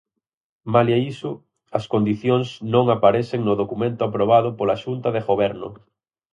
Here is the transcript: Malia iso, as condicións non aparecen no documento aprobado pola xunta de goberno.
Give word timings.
Malia 0.75 0.97
iso, 1.13 1.31
as 1.77 1.85
condicións 1.93 2.47
non 2.73 2.85
aparecen 2.95 3.41
no 3.43 3.53
documento 3.61 4.01
aprobado 4.03 4.49
pola 4.57 4.79
xunta 4.83 5.07
de 5.15 5.21
goberno. 5.29 5.67